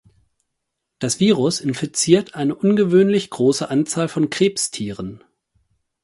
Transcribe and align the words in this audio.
Das 0.97 1.19
Virus 1.19 1.59
infiziert 1.61 2.33
eine 2.33 2.55
ungewöhnlich 2.55 3.29
große 3.29 3.69
Anzahl 3.69 4.07
von 4.07 4.31
Krebstieren. 4.31 5.23